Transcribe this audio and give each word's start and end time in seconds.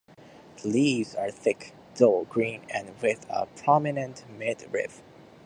The 0.63 0.67
leaves 0.67 1.13
are 1.13 1.29
thick, 1.29 1.73
dull 1.93 2.23
green 2.23 2.65
and 2.73 2.99
with 3.03 3.27
a 3.29 3.45
prominent 3.45 4.25
mid-rib. 4.35 4.89